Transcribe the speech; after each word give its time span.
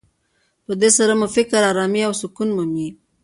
په 0.65 0.73
دې 0.81 0.89
سره 0.97 1.13
مو 1.19 1.27
فکر 1.35 1.61
ارامي 1.71 2.01
او 2.07 2.13
سکون 2.21 2.49
مومي. 2.55 2.87